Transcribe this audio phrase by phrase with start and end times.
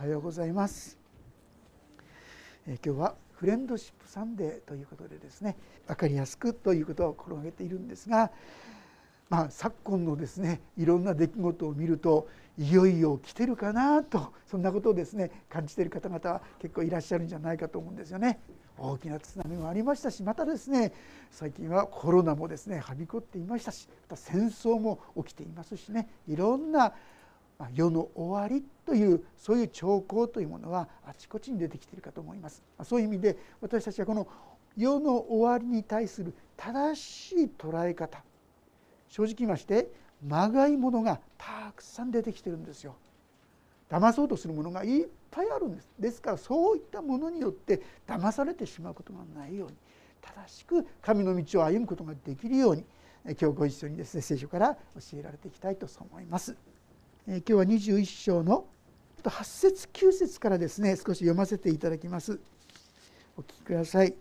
[0.00, 0.96] おはようございます、
[2.68, 5.56] え今日はフレンドシップサンデーということでですね
[5.88, 8.30] 分かりやすくということを心がけているんですが、
[9.28, 18.38] まあ、昨今のですねいろんな出来事を見るといよいよ来てるかなとそんなことをですね感じている方々は結構いらっしゃるんじゃないかと思うんですよね。
[18.76, 20.92] 大きな津波もありましたしまたですね
[21.32, 26.92] 最近はコロナもですねはびこっていましたしまた戦争も起きていますしねいろんな
[27.74, 32.62] 世の終わりというそういう兆候というものはあちこちに出てきているかと思います。
[32.84, 34.28] そういう意味で私たちはこの
[34.76, 38.22] 世の終わりに対する正しい捉え方。
[39.08, 39.90] 正直言いまして
[40.24, 42.94] まがいものがたくさん出てきてるんですよ。
[43.90, 45.88] 騙そうとするものがいっぱいあるんです。
[45.98, 49.76] ですからそういったものによって騙されてしまうことがないように
[50.20, 52.84] 正しく神の道を歩むことができるように
[53.24, 56.56] 今日ご一緒にですね聖書から教えられていきたいと思います。
[57.28, 58.64] 今日は21章の
[59.22, 62.40] 8節9節からですね少し読ませていただきます。
[63.36, 64.14] お聞きください。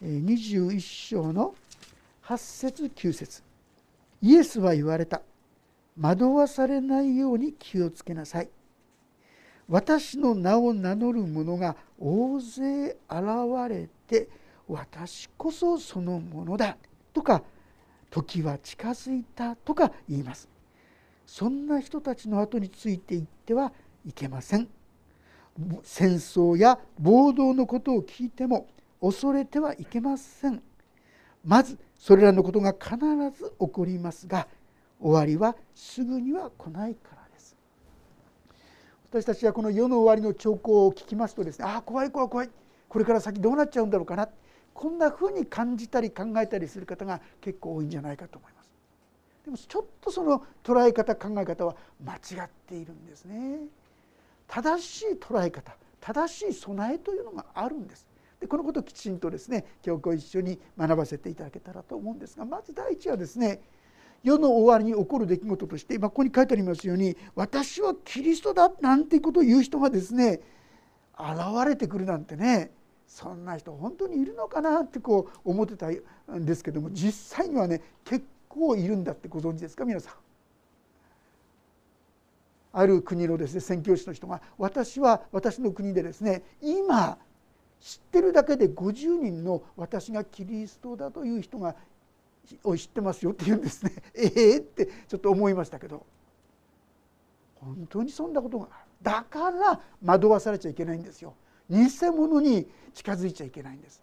[0.00, 1.56] 21章の
[2.22, 3.42] 8節9節。
[4.22, 5.22] イエスは言われた。
[6.00, 8.48] 惑わされないように気をつけなさい。
[9.68, 13.24] 私の名を名乗る者が大勢現
[13.68, 14.28] れて
[14.68, 16.76] 私こそそのものだ。
[17.12, 17.42] とか
[18.10, 19.56] 時は近づいた。
[19.56, 20.53] とか言います。
[21.26, 23.72] そんな人たちの後についていっては
[24.06, 24.68] いけません。
[25.82, 28.66] 戦争や暴動のことを聞いても
[29.00, 30.62] 恐れてはいけません。
[31.44, 32.96] まずそれらのことが必
[33.36, 34.48] ず起こりますが
[35.00, 37.56] 終わりはすぐには来ないからです。
[39.10, 42.50] 私たちはこの世の終わりの兆候を聞きますとですねああ怖い怖い怖い。
[42.88, 44.28] これから先どうなっちゃうんだろうかな。
[44.72, 48.63] こんなふうに感じたり考えたりする方が結構多いんじゃないかと思います。
[49.44, 53.60] でもちょっとその捉え方考え方は間違っているんですね。
[54.46, 58.06] 正しい捉え方正しい備えというのがあるんです。
[58.40, 63.62] でこのことをきちんとですね今日ご一緒に学ばせていただけたらと思うんですがまず第一はですね
[64.22, 70.40] 世の終わりに起こる出来事として今ここに書いてありますように私はキリストだなんていうことを言う人がですね
[71.18, 72.70] 現れてくるなんてね
[73.06, 80.14] そんな人本当にいるのかなってこう思ってたんですけども実際にはね結構いるんだってご存知ですか皆さん？
[82.72, 87.18] ある国のですね宣教師の人が私は私の国でですね今
[87.80, 91.76] 知ってるだけで50人の私がキリストだという人が
[92.62, 93.92] を知ってますよって言うんですね。
[94.14, 94.56] ええ？
[94.58, 96.04] ってちょっと思いましたけど。
[97.54, 98.84] 本当にそんなことがある。
[99.02, 101.34] だから惑わされちゃいけないんですよ。
[101.70, 104.02] 偽物に近づいちゃいけないんです。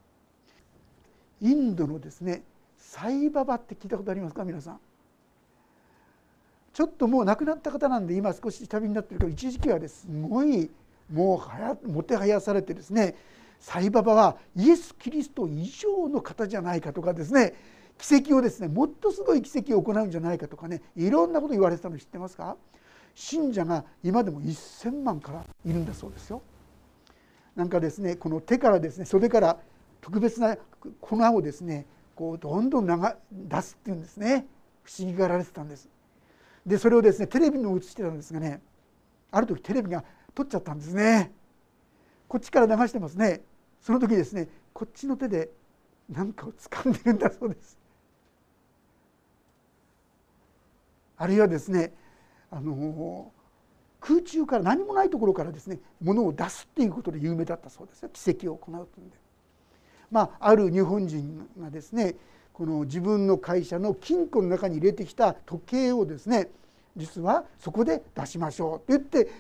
[1.42, 2.44] インドのですね
[2.82, 4.80] サイババって聞いたことありますか皆さん？
[6.74, 10.70] ちょっともう亡くなった方なんで今少し下火になってるけど一時期はですごい
[11.14, 13.16] もうはやもてはやされてですね
[13.60, 17.54] サイババはイエス・キリスト以上の方じゃないかとかですね
[18.00, 22.58] 奇跡をですねもっとすごい奇跡を行うんじゃないかとかねいろんなこと言われてたの知ってますか？
[23.14, 26.42] 信者が今でも1,000万からいるんだそうですよ。
[27.56, 29.58] なんかですねこの手からですね袖から
[30.00, 30.58] 特別な
[31.02, 31.86] 粉をですね
[32.16, 32.94] こうどんどん流
[33.32, 34.46] 出すっていうんですね。
[34.84, 35.90] 不思議がられてたんです。
[36.66, 38.62] でそれをですねテレビに映してたんですがね
[39.32, 40.04] ある時テレビが
[40.36, 41.32] 撮っちゃったんですね。
[42.28, 43.42] こっちから流してますね。
[43.82, 45.50] その時ですねこっちの手で
[46.10, 47.78] 何かを掴んでるんだそうです。
[51.18, 51.94] あるいはですね
[52.50, 53.32] あの
[54.00, 58.10] 空中から何もないところからですね物を出すっていうことで有名だったそうですよ。
[58.12, 59.21] 奇跡を行うというんで。
[60.12, 62.16] まあ、ある日本人がですね
[62.54, 66.50] この自分の会社の金庫の中に入れてきた時計をですね
[66.98, 69.32] 実はそこで出しましょうって言って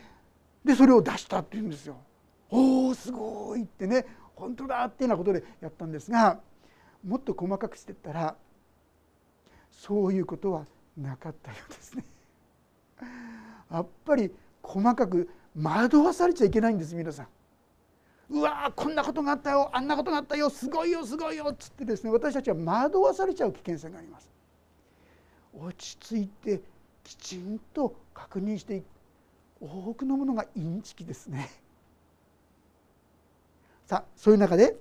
[0.63, 1.97] でそれを出したって言うんですよ。
[2.49, 4.05] おおすごいってね
[4.35, 6.39] 本当だっていうようなことでやったんですが
[7.05, 8.35] もっと細かくしてったら
[9.71, 10.65] そういうことは
[10.97, 12.05] なかったようですね。
[13.71, 14.31] やっぱり
[14.61, 15.29] 細かく
[15.61, 17.27] 惑わされちゃいけないんです皆さん。
[18.31, 24.29] うわこんなことがあったよあんなことがあったよすごいよすごいよっつってですね私たちは惑わされちゃう危険性があります。
[25.53, 26.61] 落ち着いて
[27.03, 28.85] きちんと確認していく。
[29.59, 31.49] 多くのものがインチキですね。
[33.85, 34.77] さあそういう中で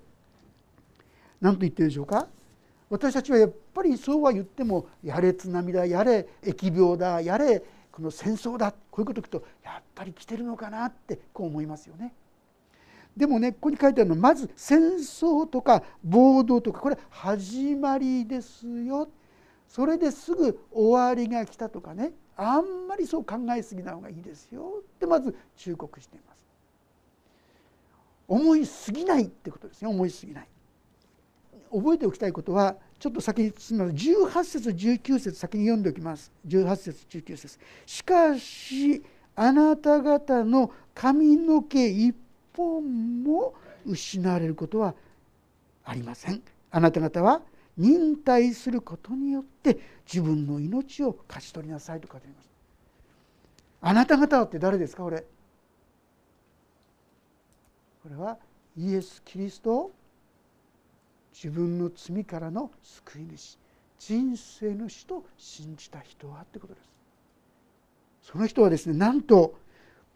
[1.40, 2.28] 何と言ってるでしょうか。
[2.88, 7.62] 私たちはやっぱりそうは言ってもやれ津波だやれ疫病だやれ
[7.92, 12.14] この戦争だこういうこと聞くとやっぱり来てるのかなってこう思いますよね。
[13.20, 19.10] でもねここに書いてあるのはまず戦争とか暴動とかこれ始まりですよ。
[19.68, 22.12] それですぐ終わりが来たとかね。
[22.34, 24.80] あんまりそう考えすぎな方がいいですよ。
[24.80, 26.48] ってまず忠告しています。
[28.26, 29.88] 思いすぎないってことですね。
[29.88, 30.48] 思いすぎない。
[31.70, 36.32] 覚えておきたいことはちょっと先に進みます18節19節先に読んでおきます。
[36.48, 37.58] 18節19節。
[37.84, 39.02] しかし
[39.36, 42.16] あなた方の髪の毛一
[42.56, 43.54] 本も
[43.86, 44.94] 失われることは
[45.84, 46.42] ありません。
[46.70, 47.42] あなた方は
[47.76, 52.50] 忍耐することによって自分の命を勝ち取りなさいと書いてあります。
[53.80, 55.24] あなた方はって誰ですかこれ？
[58.02, 58.38] これは
[58.76, 59.90] イエス・キリスト
[61.32, 63.58] 自分の罪からの救い主
[63.98, 66.90] 人生の死と信じた人はってことです。
[68.22, 69.58] その人はですねなんと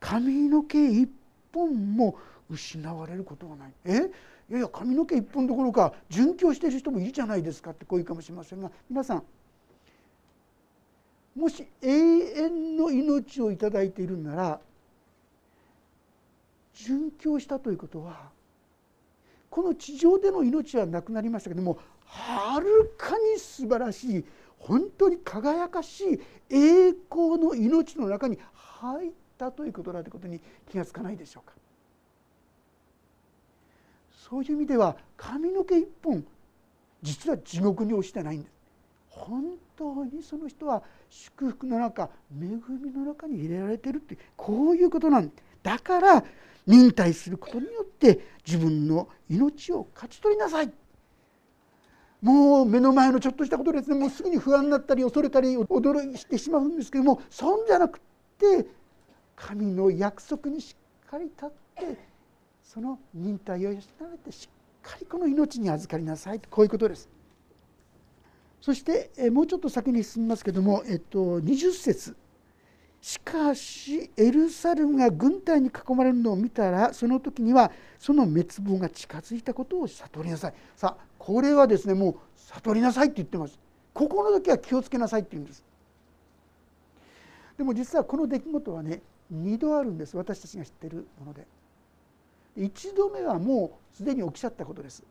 [0.01, 1.09] 髪の毛一
[1.55, 2.19] 本も
[2.51, 3.73] 失われることがない。
[3.85, 4.11] え？
[4.51, 9.23] いやいや髪の毛一本どころか殉教している人もいるじゃないですかってこういうかもしれませんが皆さん
[11.35, 14.61] もし永遠の命を頂いているなら
[16.75, 18.29] 殉教したということは
[19.49, 24.25] この地上での命はなくなりましたけどもはるかに素晴らしい
[24.59, 29.13] 本当に輝かしい栄光の命の中に入っ
[29.45, 31.55] たということだということに気が付かないでしょうか。
[34.13, 36.25] そういう意味では髪の毛一本
[37.03, 38.55] 実は地獄に落ちてないんです。
[39.11, 39.45] 本
[39.77, 45.31] 当にその人は祝福の中恵みの中に入れられてるってこういうことなん
[45.63, 46.25] だから
[46.67, 50.73] 忍耐することによって自分の命を勝ち取りなさい。
[52.23, 53.99] もう目の前のちょっとしたことですね。
[53.99, 58.01] もうすぐに不安になったり恐れたり驚いてしまうんですけどもそんじゃなくっ
[58.39, 58.67] て
[59.37, 60.77] 神の約束にし
[61.07, 61.99] っかり立って
[62.63, 63.83] その忍耐を養っ
[64.25, 66.41] てしっかりこの命に預かりなさい。
[66.41, 67.09] とこういうことです。
[68.61, 72.17] そしてもうちょっと先に進みますけども、えっと、20節。
[73.03, 80.55] しかしエルサレムが軍隊に囲まれるのを見たらその時にはその滅亡が近づいたことを悟りなさい。
[80.75, 83.59] さあこれはですねもう悟りなさいって言ってます。
[83.93, 85.63] ここの時は気をつけなさいって言うんです。
[87.59, 90.17] でも実はこの出来事はね2度あるんです。
[90.17, 91.47] 私たちが知っているもので。
[92.57, 95.03] 1度目はもうすでに起きちゃったことです。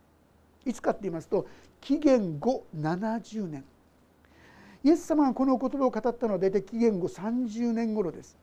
[0.65, 1.45] いつかって言いますと
[1.81, 3.63] 紀元後70年。
[4.83, 8.38] イエス様がこの言葉を語ったのは大体紀元後30年頃です。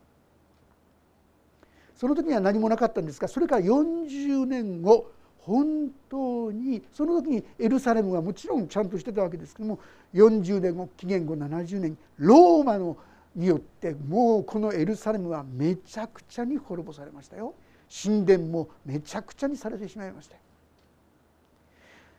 [2.01, 9.79] その時には何もなかったんですがそれから40年後本当にその時にエルサレムはもちろんちゃんとしてたわけですけども
[10.15, 12.97] 40年後紀元後70年ローマの
[13.35, 17.55] によってもうこのエルサレムはめちゃくちゃに滅ぼされましたよ。
[18.03, 20.37] 神殿もめちゃくちゃにされてしまいました。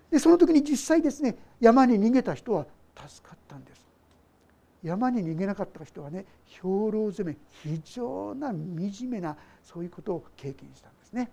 [0.09, 2.65] でその時に実際ですね山に逃げた人は
[3.07, 3.81] 助かったんです。
[4.83, 6.61] 山に逃げなかった人はね兵
[6.91, 11.29] 糧攻め非常な惨めなそういうことを経験したんですね。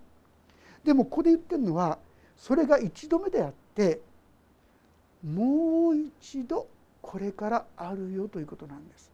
[0.84, 1.98] でもここで言ってるのは
[2.36, 4.00] それが一度目であって
[5.26, 6.68] もう一度
[7.02, 9.10] これからあるよということなんです。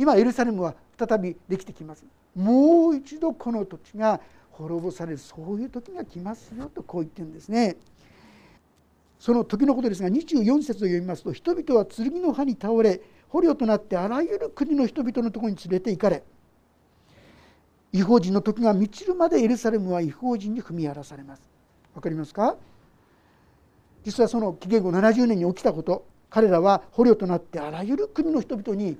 [0.00, 4.18] 今エルサレムは再びできてきますもう一度この土地が
[4.50, 7.76] 滅ぼされるそういう時が来ますよとこう言ってるんですね。
[9.18, 16.22] その時のことですが24節を読みますと人々は剣の刃に倒れ捕虜となってあらゆる国の人々のところに連れて行かれ
[17.92, 21.42] 違法人の時が満ちるまでエルサレムは違法人に踏み荒らされます。
[21.94, 22.56] わかりますか？
[24.04, 28.96] 実はその紀元後70年に起きたこと彼らは捕虜となってあらゆる国の人々に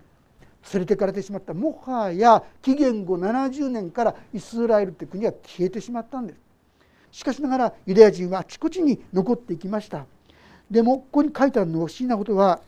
[0.72, 6.40] 連れてかれてしまったもはや紀元後70年からイスラエルって国は消えてしまったんです。
[7.12, 10.06] しかしながらユダヤ人はあちこちに残っていきました。
[10.70, 12.60] でもここに書いてあるの不思議なことは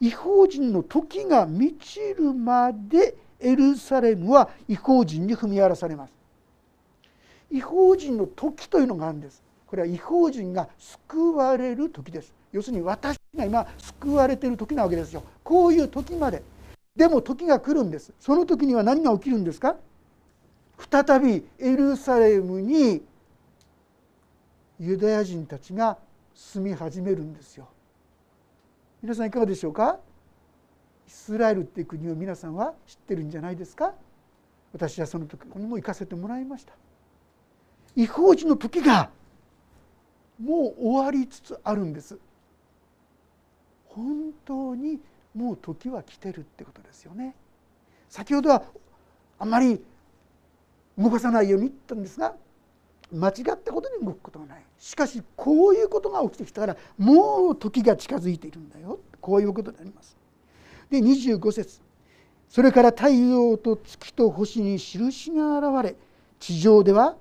[0.00, 6.12] 違法人の時が満ちるまでエルサレムは違法人に踏み荒らされます。
[7.50, 9.42] 違法人の時というのがあるんです。
[9.66, 12.32] これは違法人が救われる時です。
[12.52, 15.22] 要するに私が今救われている時なわけですよ。
[15.42, 16.42] こういう時まで。
[16.96, 18.12] でも時が来るんです。
[18.20, 19.76] その時には何が起きるんですか？
[20.90, 23.02] 再びエルサレムに
[24.78, 25.98] ユダヤ人たちが
[26.34, 27.68] 住み始めるんですよ。
[29.02, 29.98] 皆さんいかがでしょうか？
[31.06, 33.94] イスラエルっていう国を皆さんは知ってるんじゃないですか？
[34.72, 36.72] 私はその時にも行かせてもらいました。
[37.96, 39.10] 違法人の時が
[40.40, 42.18] もう終わりつつあるんです。
[43.86, 45.00] 本当に
[45.34, 47.34] もう時は来てるってことですよね。
[48.08, 48.62] 先ほどは
[49.38, 49.80] あまり
[50.98, 52.34] 動かさないように言ったんですが
[53.12, 60.16] 間違ったことに動くことがないしかしこういうことが起きてきたからもう時が近づいているんだよこういうことであります。
[60.90, 61.80] で25節
[62.48, 65.96] それから太陽と月と星に印が現れ
[66.40, 67.16] 地上では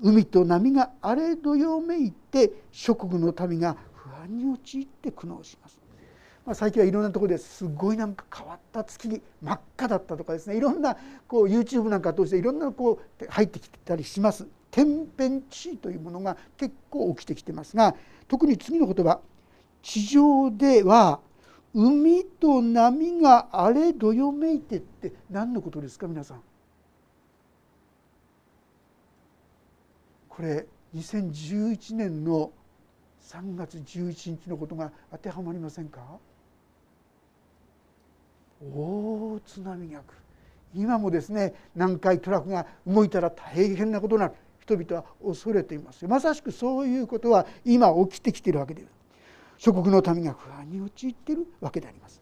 [0.00, 5.79] 海と波が荒れどよめいて諸国の民が不安に陥って苦悩します。
[6.50, 10.96] まあ、最近はいろんなところですごいなんか変わった月真っ赤だったとかですねいろんな
[11.28, 14.48] こう YouTube なんか通していろんなこう入ってきたりします。
[14.72, 17.94] 天変地異というものが結構起きてきてますが
[18.26, 19.20] 特に次の言葉
[19.80, 21.20] 地上では
[21.72, 26.42] 海と波が荒れどよめいてって何のことですか皆さん。
[30.28, 30.66] これ
[30.96, 32.50] 2011年の
[33.22, 36.18] 3月11日のことが当てはまりませんか？
[38.60, 40.14] 大津波が来る
[40.74, 44.34] 今もですね南海トラフが動いたら大変なことになる。
[44.60, 48.86] 人々は恐れていますまさしくそういうことは今起きてきているわけです
[49.58, 52.20] 諸国の民が不安に陥っているわけであります。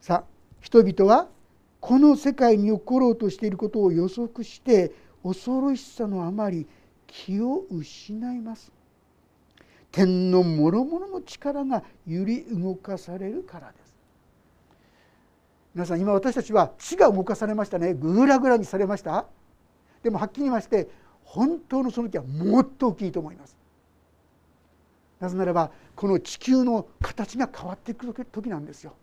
[0.00, 0.24] さあ
[0.60, 1.28] 人々は
[1.80, 4.92] この世界に起ころうとしていることを予測して
[5.24, 6.66] 恐ろしさのあまり
[7.06, 8.70] 気を失います。
[9.90, 13.85] 天の諸々の力が揺り動かされるからです。
[15.76, 17.92] 皆さん今私たちは地が動かされましたね。
[17.92, 19.26] ぐらぐらにされました。
[20.02, 20.88] でもはっきり言いまして
[21.22, 23.54] 本当のその気はもっと大きいと思います。
[25.20, 28.94] なぜならばこの地球の形が変わっていく時なんですよ。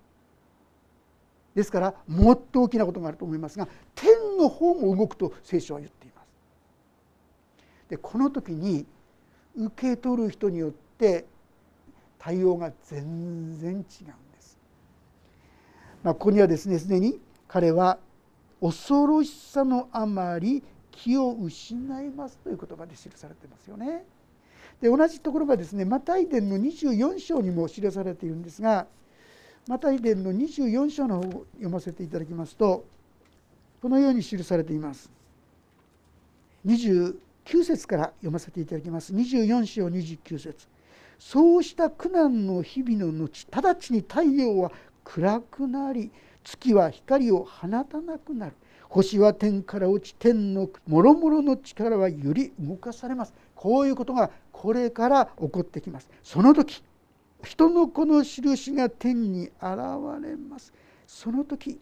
[1.54, 6.28] ですからもっと大きなことがあると思いますが天の方も動くと聖書は言っています。
[7.90, 8.88] でこの時に
[9.56, 11.28] 受け取る人によって
[12.18, 14.14] 対応が全然違う、
[16.04, 17.98] まあ、ここにはですねすでに彼は
[18.62, 24.06] 恐ろしさのあまり気を失いますという言葉で記されてますよね。
[24.82, 28.86] で同じところがですねマタイ伝の24章にも記されているんですが
[29.68, 32.86] マタイ伝の24章の方を読ませていただきますと
[33.82, 35.10] このように記されています。
[36.66, 37.16] 29
[37.64, 40.68] 節から読ませていただきます24章29節
[41.20, 44.72] そうした苦難の日々の後直ちに太陽は
[45.04, 46.12] 暗くなり
[46.44, 48.56] 月は光を放たなくなる。
[48.90, 53.34] 星は天から落ち天のもろもろの力はより動かされます。
[53.56, 56.10] こういうことがこれから起こってきます。
[56.22, 56.84] その時
[57.44, 59.54] 人の子の印が天に現
[60.22, 60.72] れます。
[61.08, 61.80] その時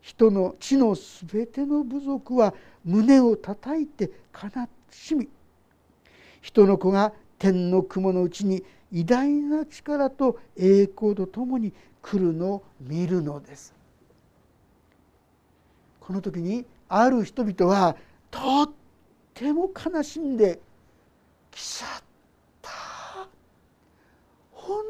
[0.00, 4.50] 人の地のすべての部族は胸をたたいて悲
[4.90, 5.28] しみ。
[6.40, 7.12] 人の子が
[7.42, 13.74] 天の雲のうちに偉大な力と栄光とともに来るのを見るのです。
[15.98, 17.96] この時にある人々は
[18.30, 18.70] とっ
[19.34, 20.60] ても悲しんで
[21.50, 22.02] 来ちゃっ
[22.62, 22.70] た。
[24.52, 24.84] 本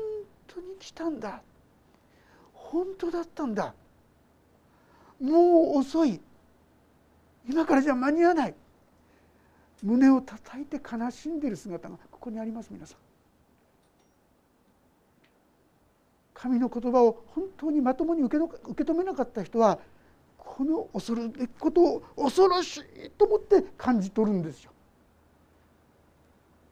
[0.47, 1.40] 当に来たんだ。
[2.52, 3.73] 本当だったんだ。
[5.18, 5.38] も
[5.75, 6.21] う遅い。
[7.49, 8.54] 今からじゃ間に合わない。
[9.82, 12.98] 胸を叩いて悲しんでいる姿がここにあります皆さん
[16.34, 18.44] 神の言葉を本当にまともに受け
[18.84, 19.80] 止めなかった人は
[20.38, 24.70] この恐るべきことを恐ろしいと思って感じ取るんですよ。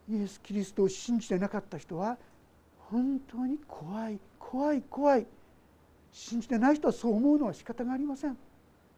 [0.09, 2.17] イエス・キリストを信じてなかった人は
[2.79, 5.27] 本当に怖い怖い怖い
[6.13, 8.37] 信じてない人はそう思うのは仕方がありません。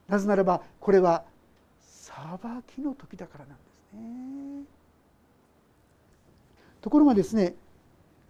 [0.07, 1.25] なぜならばこれは
[1.81, 2.15] 裁
[2.67, 4.82] きの時だからなんですね。
[6.83, 7.55] ところがですね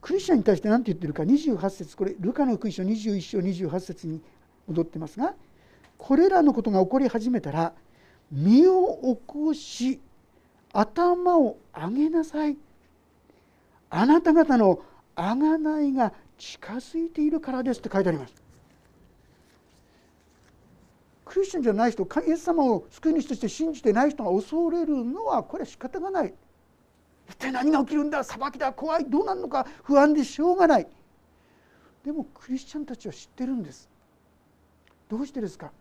[0.01, 4.21] クリスチャンに対して何て言ってるか28節これルカの福音書21章28節に
[4.69, 5.35] 戻ってますが
[5.99, 7.73] これらのことが起こり始めたら
[8.31, 10.01] 身を起こし
[10.73, 12.57] 頭を上げなさい。
[13.91, 14.81] あなた方の
[15.15, 18.35] 贖いが近づいているからですって書いてあります。
[21.27, 26.35] クリスチャンじゃない人イエス様を救い主として信じてない人が恐れるのはこれは仕方がない。
[27.33, 28.23] 一体何が起きるんだ？
[28.23, 29.67] 裁きだ怖いどうなるのか？
[29.83, 30.87] 不安でしょうがない。
[32.05, 33.89] でもクリスチャンたちは知ってるんです。
[35.09, 35.67] どうしてですか？
[35.67, 35.73] こ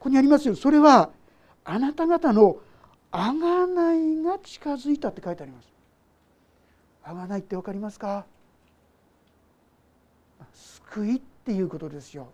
[0.00, 0.56] こにありますよ。
[0.56, 1.10] それは
[1.64, 2.56] あなた方の
[3.12, 5.68] 贖いが近づいたって書いてあります。
[7.04, 8.24] 贖いって分かりますか？
[10.90, 12.28] 救いっていうことですよ。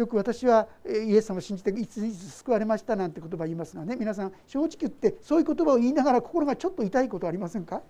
[0.00, 7.82] よく私はイエス様を信じていついつ救われましたなんて言葉を言いますがね皆さん正直言ってそういう言葉を言いながら心がちょっと痛いことありませんか？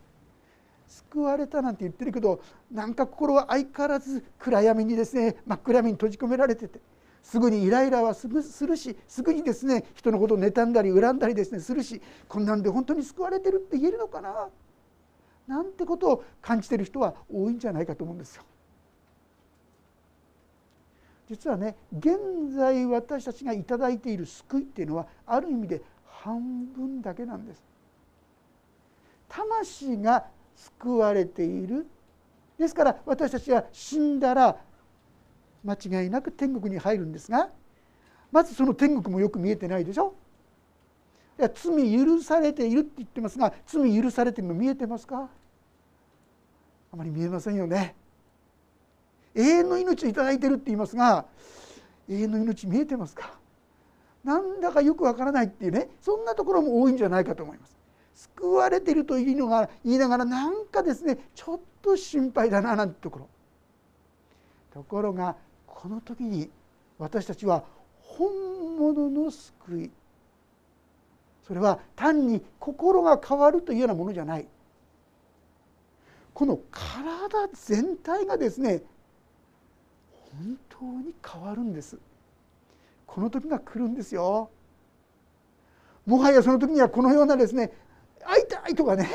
[0.88, 2.40] 救われたなんて言ってるけど
[2.72, 6.80] なんか心は相変わらず暗闇にですね真っ暗闇に閉じ込められてて
[7.22, 8.42] すぐにイライラはする
[8.76, 14.48] しすぐにですね人のことを妬んだり恨んだりですねするしこんなんで本当に救われてるって言えるのかな？
[15.46, 18.42] なんてことを感じてる人は多いんじゃないかと思うんですよ。
[21.30, 22.18] 実はね現
[22.56, 27.62] 在私たちが頂いている救いっていうのはある意味で半分だけなんです。
[29.28, 31.86] 魂が救われている。
[32.58, 34.56] ですから私たちは死んだら
[35.64, 37.48] 間違いなく天国に入るんですが
[38.32, 40.14] まずその天国もよく見えてないでしょ。
[41.38, 45.28] いや罪許されているって言ってますが罪許されているの見えてますか？
[46.92, 47.94] あまり見えませんよね。
[49.34, 51.26] 永遠の命を頂いてるって言いますが
[52.08, 53.38] 永遠の命見えてますか？
[54.24, 57.76] なんだかよくわからないっていうねそんなところも多いんじゃないかと思います。
[58.14, 63.28] 救われてるというのが言いながらなんかですねちょっと心配だななんてところ。
[64.74, 66.50] ところがこの時に
[66.98, 67.64] 私たちは
[68.02, 69.90] 本物の救い。
[71.46, 74.46] それは単に心が変わるというようなものじゃない。
[76.34, 78.82] この体全体がですね
[80.38, 81.98] 本当に変わるんです。
[83.06, 84.50] この時が来るんですよ。
[86.06, 87.72] もはやその時にはこのようなですね
[88.24, 89.08] 会いたいとかね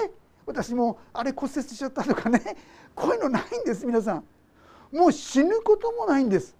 [0.45, 2.41] 私もあれ骨折しちゃったとかね
[2.93, 4.23] こういうのないんです皆さん。
[4.91, 6.55] もう死ぬこともないんです。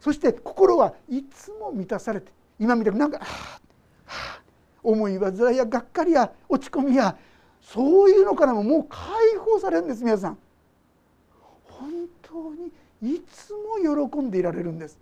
[0.00, 2.30] そして心はいつも満たされて
[2.60, 4.40] 今みたくなんか、はあはあ、
[4.82, 7.16] 思い煩いやがっかりや落ち込みや
[7.60, 9.00] そういうのからももう解
[9.38, 10.38] 放されるんです皆さん。
[11.64, 11.90] 本
[12.22, 12.70] 当に
[13.02, 14.98] いつも喜んでいられるんです。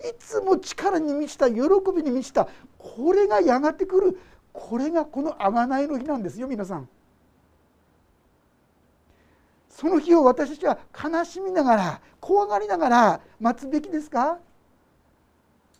[0.00, 1.60] いつも力に満ちた喜
[1.96, 4.18] びに満ちたこれがやがてくる。
[4.52, 6.88] これがこの贖いの日なんですよ皆さん。
[9.70, 14.38] その日を私たちは悲しみながら怖がりながら待つべきですか？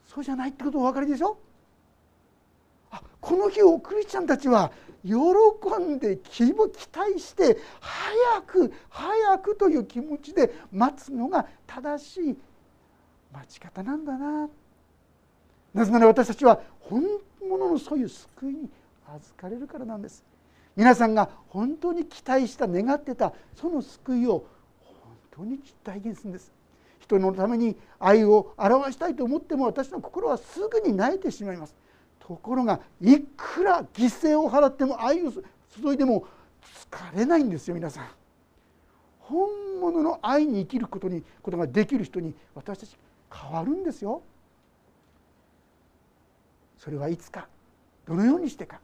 [0.07, 1.37] そうじゃないってことお分かりでしょ？
[3.21, 4.73] この日をクリスチャンたちは
[5.04, 5.14] 喜
[5.80, 12.37] んで希望期待して早く早くという気持ちで待つのが正しい
[13.33, 14.49] 待ち方なんだな。
[15.75, 17.04] なぜなら私たちは本
[17.47, 18.71] 物のそういう救いに
[19.14, 20.24] 預かれるからなんです。
[20.74, 24.46] 皆さんが本当に期待した願ってたその救いを
[24.81, 26.53] 本当に体現するんです。
[27.01, 31.74] 人のために愛を表したいと思っても私の心はすぐに泣いてしまいます。
[32.29, 36.27] ところがいくら犠牲を払っても愛を注いでも
[36.91, 38.07] 疲れないんですよ皆さん。
[39.21, 39.49] 本
[39.81, 42.99] 物の愛に生きることにことができる人に私たち
[43.33, 44.21] 変わるんですよ。
[46.77, 47.49] それはいつか
[48.07, 48.79] どのようにしてか。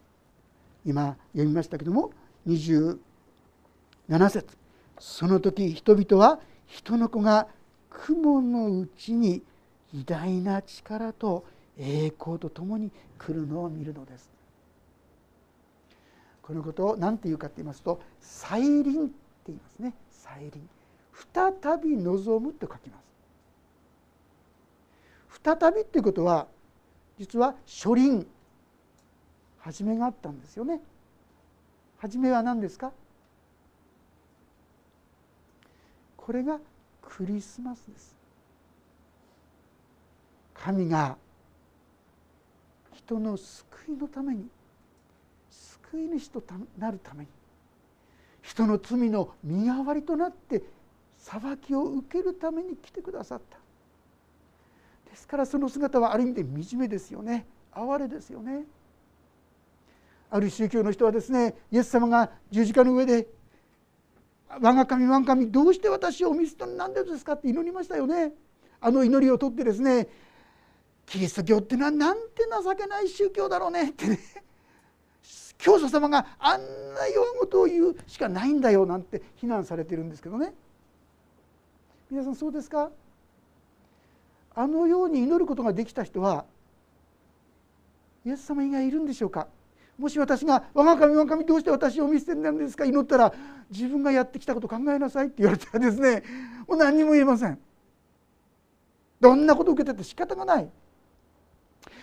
[0.83, 2.13] 今読みましたけども
[2.47, 2.97] 27
[4.07, 4.57] 節。
[4.97, 7.47] その時人々は人の子が
[7.91, 9.43] 雲のうちに
[9.93, 11.45] 偉大な力と
[11.77, 14.29] 栄光とともに来るのを見るのです。
[16.41, 19.13] このことを何て言うかと言いますと「再臨」って
[19.47, 20.69] 言いますね「再臨」
[21.33, 23.05] 再び望むと書きます。
[25.43, 26.47] 再びっていうことは
[27.17, 28.27] 実は初臨
[29.59, 30.81] 初めがあったんですよね。
[31.97, 32.91] 初めは何ですか？
[36.15, 36.59] これが
[37.01, 38.15] クリスマスです。
[40.53, 41.17] 神が
[43.05, 44.47] 人の救いのために
[45.49, 46.43] 救い主と
[46.79, 47.29] なるために
[48.41, 50.63] 人の罪の身代わりとなって
[51.17, 53.57] 裁きを受けるために来てくださった。
[55.09, 57.45] ですからその姿はある意味で惨めですよね。
[57.71, 58.65] 哀れですよね。
[60.29, 63.27] ある宗教の人はですねイエス様が十字架の上で
[64.49, 68.33] 「我が神我が神どうして私をお見捨てなんでですか?」って祈りましたよね。
[68.81, 70.07] あの祈りをとってですね
[71.05, 74.19] キリスト教ってのはなんて情けない宗教だろうねってね
[75.57, 76.61] 教祖様があん
[76.95, 80.53] なようことを言うしかないんだよなんて非難されてるんですけどね
[82.09, 82.91] 皆さんそうですか？
[84.53, 86.45] あのように祈ることができた人は
[88.25, 89.47] イエス様以外いるんでしょうか？
[89.97, 93.33] もし私が「我が神我が神どうして私を見捨てなんですか?」祈ったら
[93.69, 96.23] 自分がやってきたこと考えなさいって言われたらですね
[96.67, 97.59] もう何にも言えません。
[99.19, 100.69] どんなことを受けてって仕方がない。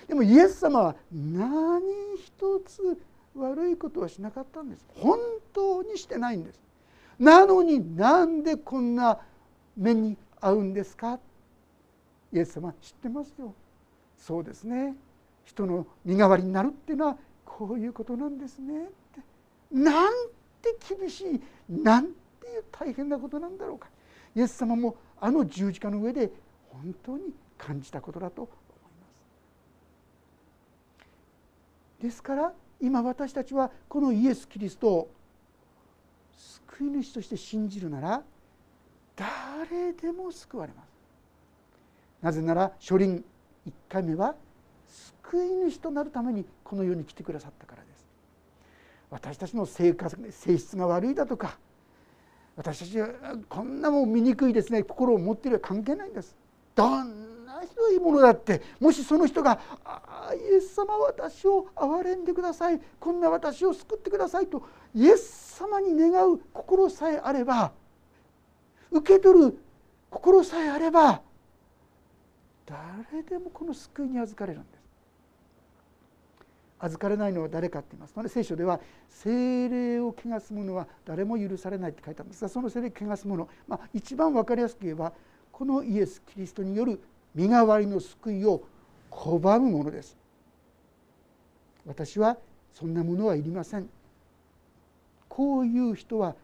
[0.09, 1.83] でもイエス様は何
[2.17, 3.01] 一つ
[3.35, 4.85] 悪いことはしなかったんです。
[4.95, 5.19] 本
[5.53, 6.61] 当にしてないんです。
[7.19, 9.19] なのになんでこんな
[9.77, 11.19] 目に遭うんですか？
[12.33, 13.55] イエス様知ってますよ。
[14.17, 14.97] そうですね。
[15.45, 18.93] 人の身代わりになるっていうのはこういうことなんですねって。
[19.71, 20.13] なん
[20.61, 22.11] て厳しいなんて
[22.47, 23.89] いう大変なことなんだろうか。
[24.35, 26.31] イエス様もあの十字架の上で
[26.71, 28.55] 本当に感じたことだと思い
[29.01, 29.07] ま
[31.92, 35.11] すですから今私たちはこのイエス・キリストを
[36.69, 38.23] 救い主として信じるなら
[39.15, 40.89] 誰でも救われます。
[42.21, 43.25] なぜなら初輪
[43.67, 44.35] 1回目は
[45.23, 48.05] 救い主となるためにこの世に来てくださったからです。
[49.11, 51.57] 私たちの性格性質が悪いだとか
[52.57, 53.09] 私たちは
[53.49, 56.35] こんなもん醜いですね心を持っているは関係ないんです。
[56.75, 57.22] どん
[57.65, 64.63] ひどいものだってもしその人が「ああイエス様私を憐れんでくださいこんな私を救ってください」と
[64.95, 67.73] イエス様に願う心さえあれば
[68.91, 69.59] 受け取る
[70.11, 71.23] 心さえあれば
[72.67, 74.83] 誰でもこの救いに預かれるんです。
[76.83, 78.15] 預かれないのは誰かって言います。
[78.15, 85.13] とね聖書では精霊を汚す者は誰も許されないって書いてあるんですがその精霊を汚す者、まあ、一番分かりやすく言えば
[85.53, 87.01] このイエス・キリストによる
[87.35, 88.63] 身代わりの救いを
[89.11, 90.17] 拒むものです。
[91.87, 92.37] 私は
[92.75, 93.89] そんなものはいりません。
[95.29, 96.35] こういう人は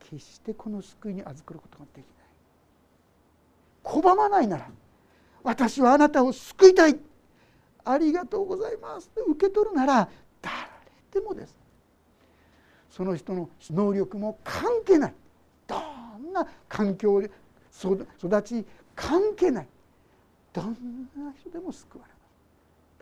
[0.00, 2.04] 決してこの救いに預かることができ
[3.84, 4.02] ない。
[4.02, 4.68] 拒まないなら
[5.42, 6.98] 私はあなたを救いたい。
[7.84, 9.10] ありがとうございます。
[9.26, 10.08] 受け取るなら
[10.40, 10.52] 誰
[11.12, 11.54] でもです。
[12.90, 15.14] その人の能力も関係ない。
[15.66, 15.76] ど
[16.18, 17.30] んな環境で
[17.82, 18.64] 育ち
[18.94, 19.68] 関係ない。
[20.52, 20.66] どん
[21.16, 22.24] な人でも救われます。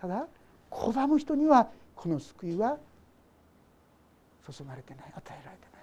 [0.00, 0.26] ただ
[0.70, 2.78] 拒む人にはこの救いは
[4.50, 5.82] 注がれてない与えられてない。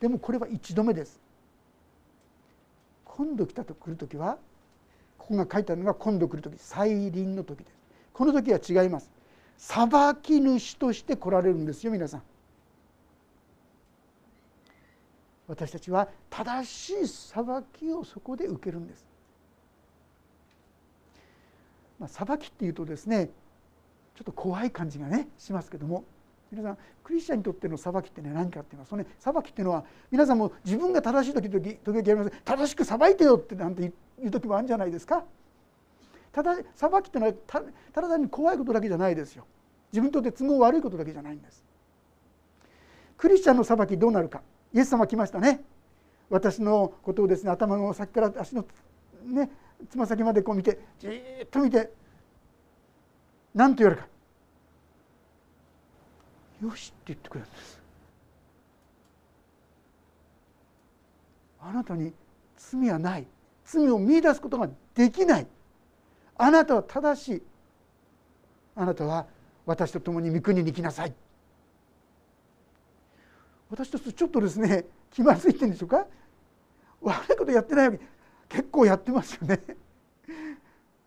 [0.00, 1.20] でもこれは一度目です。
[3.04, 4.36] 今度来たと来る時は
[5.18, 7.74] ここが書いてあるのが今度来る時再臨の時です。
[8.12, 9.10] この時は違います。
[9.56, 12.22] 裁き主として来られるんですよ皆さん。
[15.46, 17.44] 私たちは正しい裁
[17.78, 19.06] きをそこで受けるんです、
[21.98, 23.30] まあ、裁きっていうとですね
[24.14, 26.04] ちょっと怖い感じがねしますけども。
[26.52, 32.32] 皆さんクリスチャンにとっての裁きってね何かって言いますとね裁きっていうのは皆さんも自分が正しい時々時々あります。
[32.44, 35.24] 正しく裁いてよってなんていう時もあるんじゃないですか。
[36.30, 37.60] ただ裁きっていうのはた
[37.92, 39.46] ただ単に怖いことだけじゃないですよ。
[39.92, 41.64] 自分にとって都合悪いことだけじゃないんです。
[43.16, 44.42] クリスチャンの裁きどうなるか。
[44.74, 45.62] イエス様来ましたね。
[46.28, 48.66] 私のことをですね頭の先から足の
[49.24, 49.48] ね
[49.88, 51.92] つま先までこう見てじっと見て
[53.54, 54.08] 何と言われるか。
[56.62, 57.80] よしって言ってくれるんです。
[61.60, 62.12] あなたに
[62.56, 63.26] 罪はない。
[63.64, 65.46] 罪を見出すことができない。
[66.36, 67.42] あなたは正しい。
[68.74, 69.26] あなたは
[69.66, 71.14] 私と共に御国に来なさい。
[73.74, 76.06] 私としてちょっとですね 気まずいってんでしょうか？
[77.02, 78.00] 悪いことやってないわけ。
[78.48, 79.60] 結構やってますよね。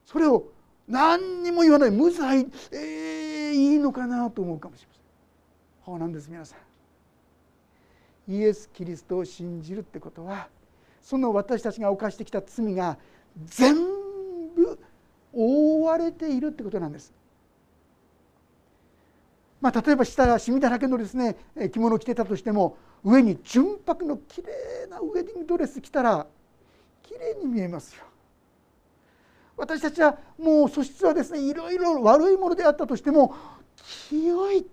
[0.05, 0.49] それを
[0.87, 1.91] 何にも言わない。
[1.91, 2.47] 無罪。
[2.71, 5.03] えー、いいのかなと思うかもしれません。
[5.85, 6.55] そうなんです皆さ
[8.27, 8.31] ん。
[8.33, 10.49] イエス・キリストを信じるってことは
[11.01, 12.97] その私たちが犯してきた罪が
[13.45, 13.75] 全
[14.53, 14.77] 部
[15.31, 17.13] 覆われているってことなんです。
[19.59, 21.35] まあ、例えばしたらシミだらけのですね
[21.73, 24.49] 着物を着てたとしても上に純白のきれ
[24.87, 26.27] いなウェディングドレス着たら
[27.03, 28.03] きれいに見えますよ。
[29.55, 33.33] 私たちはもう素質はですねいろいろ悪いものであったとしても
[34.09, 34.67] 清い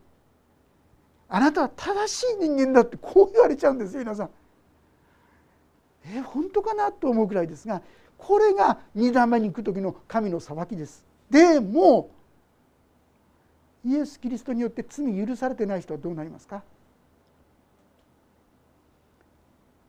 [1.28, 4.30] あなたは正しい人間だってこう言われちゃうんですよ皆さん。
[6.06, 7.80] え本当かなと思うくらいですが
[8.18, 11.04] これが2段目に行く時の神の裁きです。
[11.30, 12.10] でも
[13.84, 16.62] イエス・キリストによって罪許されてない人はどうなりますか？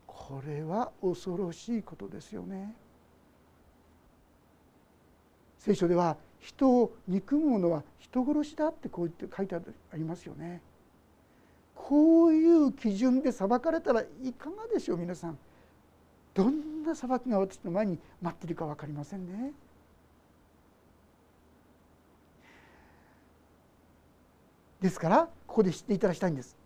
[0.06, 2.74] これは恐ろしいことですよね。
[5.58, 9.60] 聖書では人を憎む者は人殺しだってこう言って書いてあ
[9.94, 10.60] りますよね。
[11.74, 15.38] こういう基準で裁かれたらいかがでしょう皆さん。
[16.34, 19.52] どんな裁きが私の前に待っているか分かりませんね。
[24.86, 26.56] ですからここで知っていただきたいんです。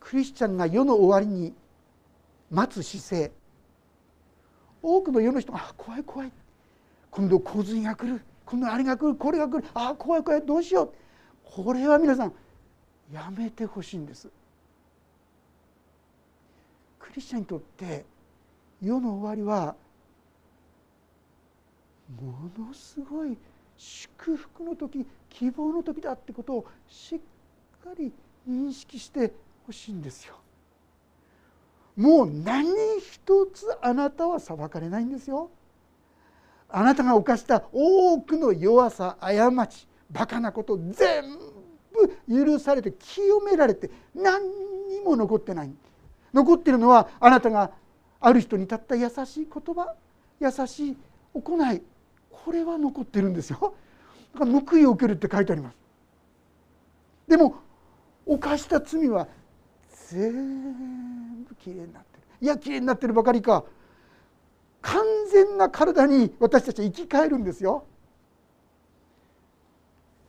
[0.00, 1.54] クリスチャンが世の終わりに
[2.50, 3.32] 待つ姿勢。
[4.82, 6.32] 多くの世の人が「あ怖い怖い。
[7.10, 8.22] 今度洪水が来る。
[8.46, 9.14] 今度あれが来る。
[9.14, 9.64] これが来る。
[9.74, 10.46] あ怖い怖い。
[10.46, 10.92] どうしよう」
[11.44, 12.32] これは皆さん
[13.12, 14.30] やめてほしいんです。
[16.98, 18.06] クリスチャンにとって
[18.80, 19.76] 世の終わりは
[22.20, 23.36] ものすごい
[23.76, 27.20] 祝福の時希望の時だってことをしっ
[27.86, 28.12] かり
[28.48, 29.32] 認識して
[29.64, 30.34] ほしいんですよ。
[31.96, 32.66] もう何
[32.98, 35.50] 一つあなたは裁かれないんですよ。
[36.68, 41.24] あなたが犯した多くの弱さ過ちバカなこと全
[42.26, 44.42] 部許されて清められて何
[44.88, 45.70] にも残ってない
[46.34, 47.70] 残ってるのはあなたが
[48.20, 49.94] ある人にたった優しい言葉
[50.40, 50.96] 優しい
[51.34, 51.82] 行い
[52.32, 53.74] これは残ってるんですよ。
[54.34, 55.76] だから報いを受けるって書いてあります
[57.28, 57.56] でも
[58.26, 59.28] 犯した罪は
[60.10, 62.22] 全部きれいになってる。
[62.40, 63.64] いやきれいになってるばかりか。
[64.82, 67.86] 完全な体に私たちは生き返るんですよ。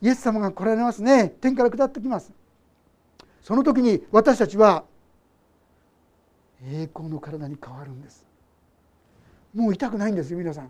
[0.01, 1.29] イエス様が来られますね。
[1.41, 2.31] 天から下ってきます。
[3.41, 4.83] その時に私たちは
[6.63, 8.25] 栄光の体に変わるんです。
[9.53, 10.69] もう痛くないんですよ皆さん。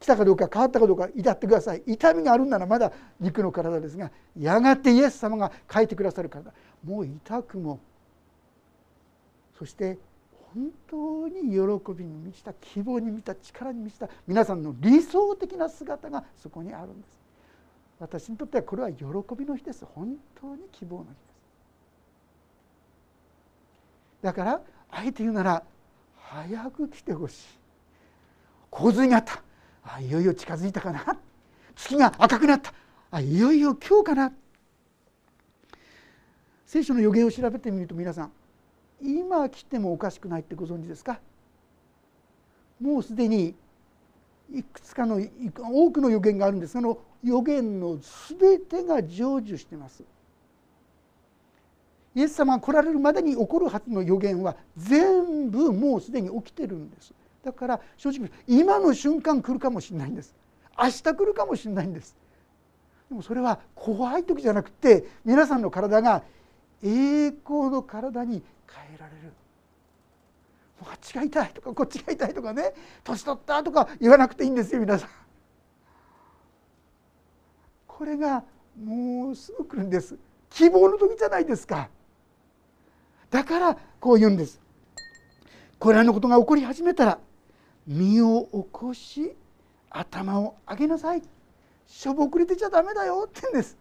[0.00, 1.82] 来たかどうか変わったかどうか痛ってください。
[1.86, 6.52] 痛みがあるならまだ肉の体ですがやがてイエス様が書いてくださる体。
[6.82, 7.78] もう痛くも
[9.58, 9.98] そして
[10.54, 17.20] 本当に喜びに満ちた希望に満ちた力に満ちた皆さんの理想的な姿がそこにあるんです。
[18.00, 19.04] 私にとってはこれは喜
[19.38, 19.84] びの日です。
[19.84, 21.20] 本当に希望の日です。
[24.22, 25.62] だからあえて言うなら
[26.16, 27.46] 早く来てほしい。
[28.70, 29.42] 洪水があった。
[29.82, 31.18] あいよいよ近づいたかな。
[31.74, 32.72] 月が赤くなった。
[33.10, 34.32] あいよいよ今日かな。
[36.66, 38.32] 聖書の予言を調べてみると皆さん
[39.02, 41.18] 今来てもおかしくないってご存知ですか？
[42.80, 43.54] もうすでに
[44.52, 45.20] いくつかの
[45.58, 46.74] 多くの予言があるんです。
[46.74, 47.98] がその予言の
[48.38, 50.04] 全てが成就しています。
[52.14, 57.12] イエス様が来られるまでに起こるはずの予言は全部もうすでに起きてるんです。
[57.44, 60.34] だから正直今の瞬間来るかもしれないんです。
[60.78, 62.16] 明日来るかもしれないんです。
[63.08, 66.22] でもそれは怖い時じゃなくて皆さんの体が
[66.82, 69.32] 栄光の体に変えられる。
[70.82, 72.72] あっちが痛いとかこっちが痛いとかね
[73.04, 75.10] 年取ったとか言わなくていいんですよ皆さん。
[77.86, 78.44] これが
[78.82, 80.16] もうすぐ来るんです。
[80.48, 81.88] 希望の時じゃないですか。
[83.30, 84.60] だからこう言うんです。
[85.78, 87.18] これらのことが起こり始めたら
[87.90, 89.34] 身を起こし
[89.90, 91.22] 頭を上げなさい。
[91.88, 93.76] しょぼくれてちゃダメだよって言うんです。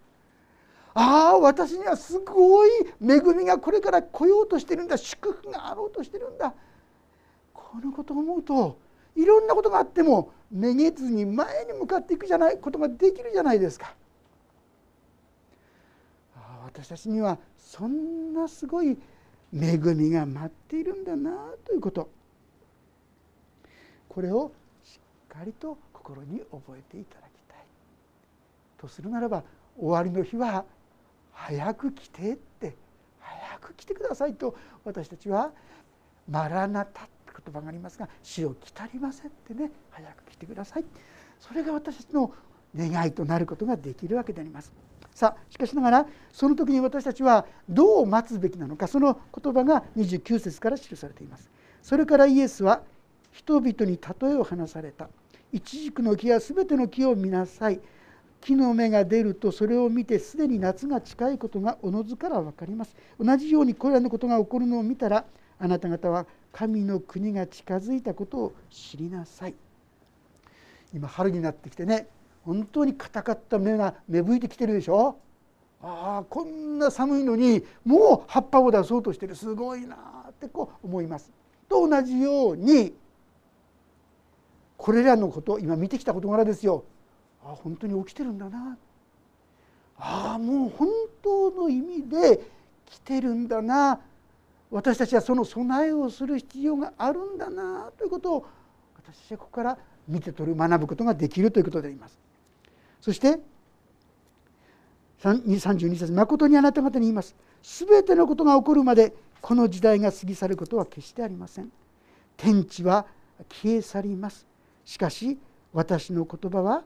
[0.95, 2.69] ああ私にはすごい
[2.99, 4.97] 恵みがこれから来ようとしてるんだ。
[4.97, 6.55] 祝福があろうとしてるんだ。
[7.53, 8.79] このことを思うと
[9.15, 13.93] いろんなことがあってもめげずに前に向かっていくじゃないことができるじゃないですか。
[16.65, 18.97] 私たちにはそんなすごい
[19.53, 22.09] 恵みが待っているんだなということ。
[24.09, 24.51] これを
[24.83, 24.99] し
[25.31, 27.57] っかりと心に覚えていただきたい
[28.77, 29.43] とするならば
[29.77, 30.65] 終わりの日は
[31.31, 32.75] 早く来てって
[33.19, 35.51] 早く来てくださいと私たちは
[36.29, 37.11] 「マラナタ」って
[37.45, 40.85] 言葉がありますが「死を来たりません」ってね早く来てください
[41.39, 42.33] それが私たちの
[42.75, 44.71] 願いとなることができるわけであります。
[45.15, 51.49] さあしかしながらその時に私たちはどう待つべきなのかその言葉が29節から記されています。
[51.81, 52.83] それからイエスは
[53.39, 55.07] 人々に例えを話された。
[55.53, 57.79] イチジクの木は全ての木を見なさい。
[58.41, 65.25] 木の芽が出るとそれを見てすでに夏が近いことがおのずから分かります同じようにこれらのことが起こるのを見たら
[65.59, 69.55] あなた方は神の国が近づいたことを知りなさい
[70.93, 72.07] 今春になってきてね
[72.45, 75.17] 本当に硬かった芽が芽吹いてきてるでしょ
[75.81, 79.95] ああこんな寒いのにもう葉っぱを出そうとしてるすごいな
[80.29, 81.31] ってこう思います。
[81.69, 82.93] と同じように
[84.79, 86.85] これらのこと今見てきた事柄ですよ。
[87.43, 88.77] あ本当に起きてるんだな。
[89.97, 90.87] ああもう本
[91.21, 92.39] 当の意味で
[92.85, 93.99] 来てるんだな。
[94.71, 98.45] 私たちはその備えをする必要があるんだなということを
[98.95, 102.17] 私たちはここから見て取る学ぶことができるということであります。
[103.01, 103.37] そして
[105.21, 107.35] 32節誠にあなた方に言います。
[107.61, 111.69] 全てのことが起こるまでこの時代が過ぎ去ることは決してありません。
[112.37, 113.05] 天地は
[113.49, 114.48] 消え去ります。
[114.89, 115.37] しかし
[115.71, 116.83] 私の言葉は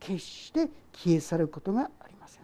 [0.00, 2.42] 決して消え去ることがありません。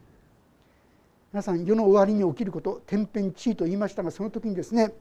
[1.33, 4.93] 皆さん世の終わりに起きること天変地異と言いましたがその時にですね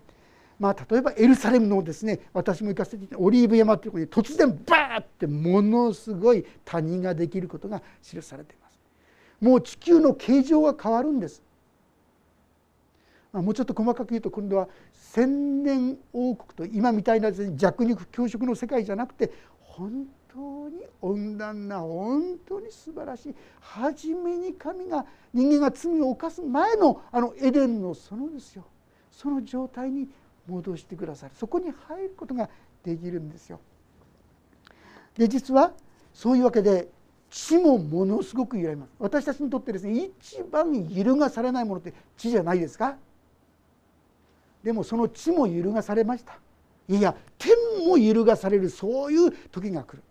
[0.57, 8.79] まあ、例えばエルサレムのですね私も行かせてオリーブ山というところに突然バーってものすごい谷ができることが記されています。
[9.39, 11.41] もう地球の形状が変わるんです、
[13.31, 19.31] ま、もうちょっと細かく言うと今度は千年王国と今みたいな弱肉強食の世界じゃなくて
[19.71, 28.65] 本当に温暖な本当に素晴らしい初めに神が人間が罪を犯す前のあのエデンの園ですよ。
[29.11, 30.09] その状態に
[30.47, 31.33] 戻してくださる。
[31.35, 32.49] そこに入ることが
[32.83, 33.59] できるんですよ。
[35.15, 35.71] で実は
[36.13, 36.89] そういうわけで
[37.29, 38.91] 地もものすごく揺らぎます。
[38.99, 42.97] 私たちにとってですね一番揺るがされないものって地じゃないですか。
[44.63, 46.37] でもその地も揺るがされました。
[46.89, 50.03] いや天も揺るがされるそういう時が来る。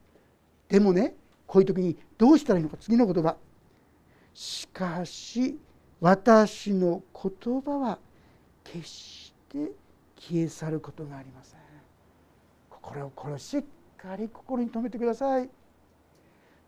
[0.69, 1.15] でもね
[1.47, 3.37] こういう時にどうしたらいいのか次の言葉。
[4.35, 5.59] しかし
[6.01, 7.99] 私の言葉は
[8.65, 9.73] 決して
[10.17, 11.61] 消え去ることがありません。
[12.69, 13.65] 心をこれをしっ
[13.97, 15.51] かり心に留めてください。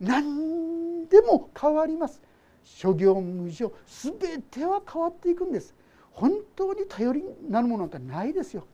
[0.00, 2.20] 何でも変わります。
[2.64, 5.74] 諸行無常全ては変わっていくんです。
[6.10, 8.66] 本当に頼りになるものなんてないですよ。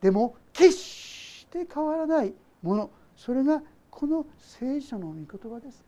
[0.00, 2.32] でも決して変わらない
[2.62, 2.90] もの。
[3.16, 5.84] それがこの聖書の御言葉です。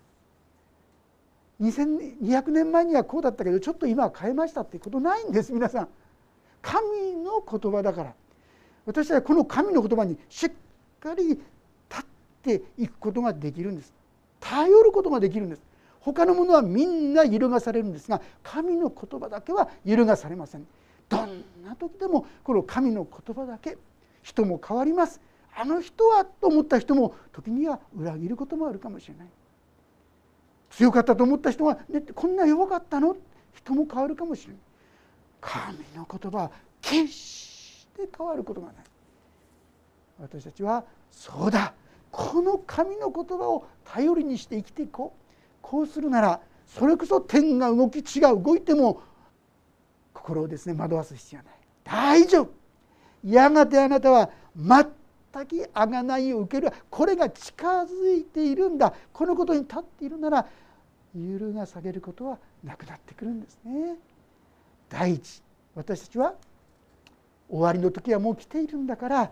[1.60, 5.52] 2200年前にはこうだったけどちょっと今は変えましたっていうことないんです。
[5.52, 5.88] 皆さん。
[6.60, 8.14] 神の言葉だから。
[8.84, 10.50] 私はこの神の言葉にしっ
[11.00, 11.40] かり立
[12.00, 12.04] っ
[12.42, 13.92] ていくことができるんです。
[14.40, 15.62] 頼ることができるんです。
[16.00, 20.66] 他のものはみんな揺るがされるんですが神の言葉だけは揺るがされません。
[21.08, 23.78] どんな時でもこの神の言葉だけ
[24.22, 25.20] 人も変わります。
[25.54, 29.26] あの人はと思った人も時には裏切ることもあるかもしれない。
[30.70, 33.16] 強かったと思った人が、ね、こんな弱かったの？
[33.52, 34.60] 人も変わるかもしれない。
[35.40, 38.76] 神の言葉は決して変わることがない。
[40.20, 41.74] 私たちはそうだ。
[42.10, 45.22] この神の言葉を頼りにして生きていこう。
[45.60, 49.02] こうするならそれこそ天が動き地が動いても
[50.14, 51.54] 心をですね惑わす必要はない。
[51.84, 52.61] 大丈夫。
[53.24, 54.84] やがてあなたは全
[55.46, 56.72] く贖いを受ける。
[56.90, 58.92] これが近づいているんだ。
[59.12, 60.46] このことに立っているなら
[61.14, 63.96] 揺るが下げることはなくなってくるんですね。
[64.88, 65.42] 第一
[65.74, 66.34] 私たちは
[67.48, 69.30] 終わりの時はもう来ているんだから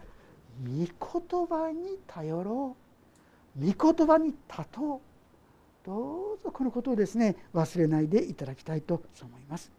[0.63, 3.67] 御言葉に頼ろう。
[3.67, 5.01] 御言葉に立とう。
[5.85, 9.73] どうぞこのことをですね忘れないでいただきたいと思います。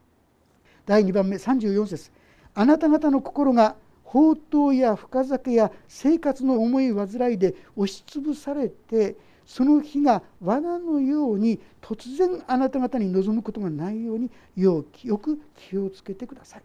[0.85, 2.11] 第2番目34節。
[2.53, 3.75] あなた方の心が
[4.11, 16.61] 宝刀や深酒や生活の重い患いで押しつぶされてその日が罠のように突然あなた方に望むことがないようによく気をつけてください。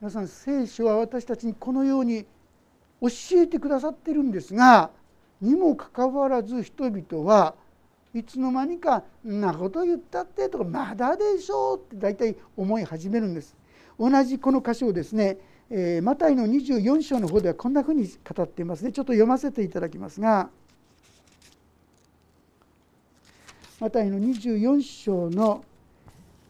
[0.00, 2.24] 皆さん聖書は私たちにこのように
[3.00, 4.90] 教えてくださってるんですが
[5.40, 7.54] にもかかわらず人々は
[8.12, 13.56] いつの間にか「んなこと言ったって」とか「まだでしょう」って大体思い始めるんです。
[13.98, 15.38] 同じこの箇所をですね、
[15.70, 20.50] えー、マタイの24章の方ではこんなふうに語っていますねちょっと読ませていただきますが
[23.80, 25.64] マタイの24章の、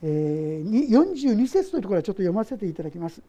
[0.03, 3.23] えー、42節というところはちょっと読ませていただきます。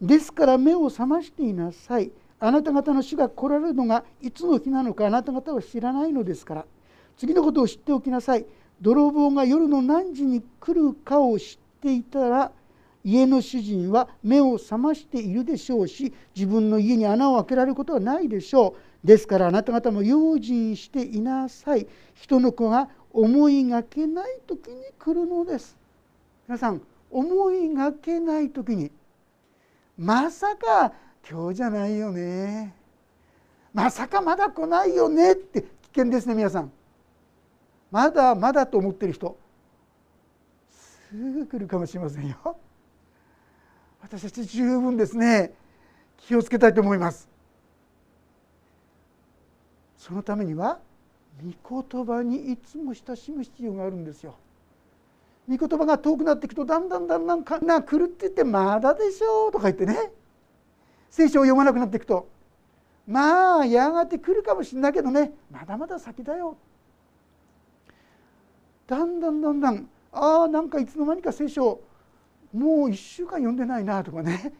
[0.00, 2.10] ですから目を覚ましていなさい。
[2.38, 6.66] あなた方の死が来られるのがいつの日なのかあなた方は知らないのですから
[7.16, 8.44] 次のことを知っておきなさい
[8.80, 12.52] 泥棒が夜の何時に来るかを知っていたら
[13.06, 19.06] 家の主人は目を覚ましているでしょうし自分の家に穴を開けられることはないでしょう。
[19.06, 21.86] ですからあなた方も用心していなさい。
[22.14, 25.76] 人の子が思いがけない時に来るのです。
[26.48, 28.90] 皆さん思いがけない時に。
[29.96, 30.92] まさか
[31.30, 32.74] 今日じゃないよね。
[33.72, 36.72] まさかまだ来ないよねって危険ですね皆さん。
[37.92, 39.38] まだまだと思ってる人。
[40.72, 42.58] すぐ来るかもしれませんよ。
[44.02, 45.54] 私たち十分ですね。
[46.16, 47.28] 気をつけたいと思います。
[49.96, 50.78] そのためには
[51.64, 54.36] 御言葉にいつも親しむ必要があるんですよ。
[55.48, 60.12] 御言葉が遠くなっていくとだんだんだんだんかな来るって言ってまだでしょうとか言ってね。
[61.10, 62.28] 聖書を読まなくなっていくと
[63.06, 65.32] まあやがて来るかもしれないけどね。
[65.50, 66.56] まだまだ先だよ
[68.86, 71.80] だんだんだんだんああなんかいつの間にか聖書
[72.56, 74.52] もう1週間読んでないなとかね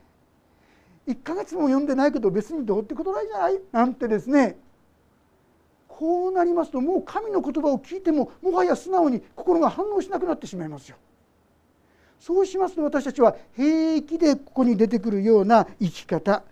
[1.09, 3.61] 1ヶ月も読んでないけど別にどうってことないじゃない？
[3.73, 4.59] なんてですね
[5.89, 10.97] こうなりますともう神の言葉を聞いてももはや素直に心が反応しなくなってしまいますよ。
[12.19, 16.42] そうしますと私たちは平気でここに出てくるような生き方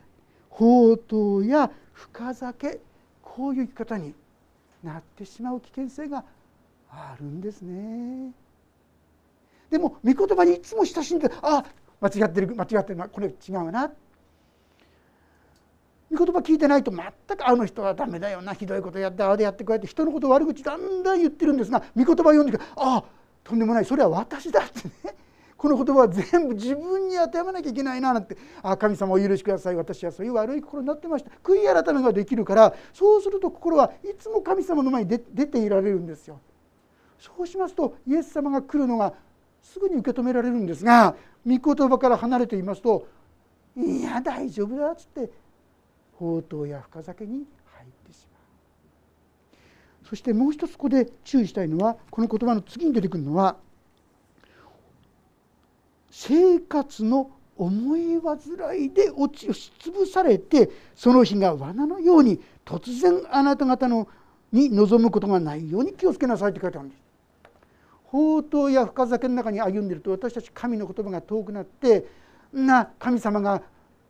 [0.51, 2.81] 宝刀や深酒
[3.23, 4.15] こういう生き方に
[4.83, 6.25] なってしまう危険性が
[6.91, 8.33] あるんですね。
[9.71, 11.65] でも御言葉にいつも親しんであ
[12.01, 13.03] 間違ってる間違ってる。
[13.11, 13.91] これ違うな。
[16.13, 17.03] 御言葉聞いてないと全
[17.37, 18.53] くあの人はダメだよな。
[18.55, 23.05] ひどいことやってああでやってこうやって人のこと悪口だんだん言ってるんですが御言葉を読んでああ
[23.43, 23.85] とんでもない。
[23.85, 25.17] それは私だってね。
[25.57, 29.77] この言葉は全部自分に当てはめなきゃいけないななんて「あ神様お許しください。
[29.77, 36.39] 私はそういう悪い心になってました」悔い改めができるからそうすると心はいつも神様の前に出ていられるんですよ。
[37.19, 39.15] そうしますとイエス様が来るのが
[39.65, 43.09] すぐに受け止められるんですが御言葉から離れていますと
[43.77, 45.31] 「いや大丈夫だ」っつって
[46.13, 47.47] 宝刀や深酒に
[47.77, 48.39] 入ってしま
[50.05, 50.07] う。
[50.07, 53.57] そしてもう一つここで注意したいのはこの言葉の次に出てくるのは
[56.11, 64.09] 生活の思い煩いで落ち押しつぶされてその日が罠のように突然あなた方の
[64.53, 67.04] に望むことがないように気をつけなさいって書いてあるんです。
[68.15, 72.07] 宝刀や深酒の中に歩んでいると私たち神の言葉が遠くなって
[72.53, 73.63] な神様が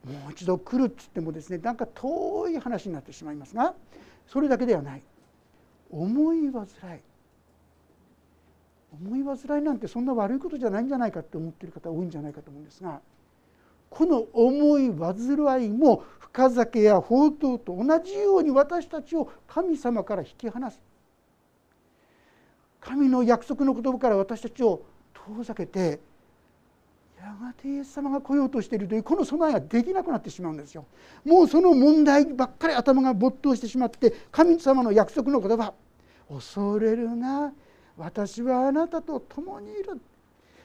[0.05, 3.73] もう一度来るっつってもですねなんか遠い話になってしまいますが
[4.27, 5.01] それだけではない。
[5.89, 6.67] 思い煩い。
[8.93, 13.01] 思い煩いなんてそんな悪いことじゃないんじゃないかって思っている方多いんじゃないかと思うんですが
[13.89, 20.79] この思い煩いも深酒や宝刀と同じように私たちを神様から引き離す。
[22.85, 24.83] 神の約束の言葉から私たちを
[25.13, 25.99] 遠ざけて
[27.19, 30.85] やがてイエス様が来ようとしているというこの備えができなくなってしまうんですよ。
[31.25, 35.73] もうその問題ばっかり頭が没頭してしまって神様の約束の言葉
[36.29, 37.51] 恐れるな
[37.97, 39.99] 私はあなたと共にいる。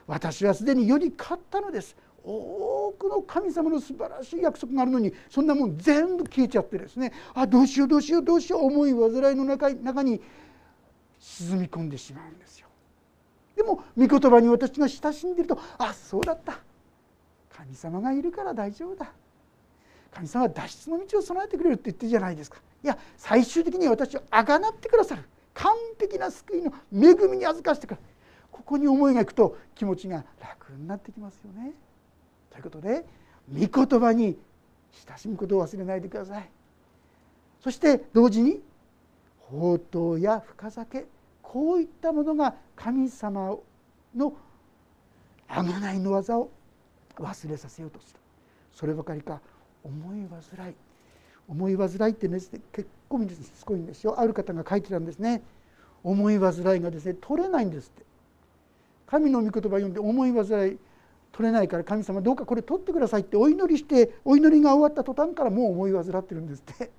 [0.07, 1.97] 私はすでにより勝ったのです。
[2.23, 7.13] 多くの神様の素晴らしい約束があるのにそんなもん全部消えちゃってですね。
[7.33, 8.67] あどうしようどうしようどうしよう。
[8.67, 10.21] 思い煩いの中に
[11.21, 12.67] 沈み込んでしまうんですよ。
[13.57, 16.59] でも御言葉に私が親しんでいるとあそうだった
[17.55, 19.13] 神様がいるから大丈夫だ
[20.13, 28.01] 神様は脱出の道を備えてくれるって言ってるじゃないですかいや最終的に私をあがなってくださる完璧な救いの恵みに預かしてくる
[28.51, 31.73] ここに思いがいくと気持ちが楽になってきますよね。
[32.51, 33.05] ということで
[33.53, 34.39] 御言葉に
[35.07, 36.49] 親しむことを忘れないでください。
[37.63, 38.63] そして同時に
[39.51, 41.07] 宝刀や深酒
[41.43, 43.57] こういったものが神様
[44.17, 44.33] の
[45.49, 46.51] 贖いの技を
[47.17, 48.21] 忘れさせようとする
[48.73, 49.41] そればかりか
[49.83, 50.27] 思い
[50.57, 50.75] 煩い。
[51.49, 52.39] 思い煩いってね
[52.73, 53.27] 結構し
[53.59, 54.21] つこいんですよ。
[54.21, 55.43] ある方が書いてたんですね。
[56.05, 58.05] 思い煩いがですね取れないんですって。
[59.07, 60.79] 神の御言葉を読んで思い煩い
[61.33, 66.91] 取れないから神様どうかこれ取ってくださいってお祈りしてお祈りが終わった途端からもう思い煩ってるんですって。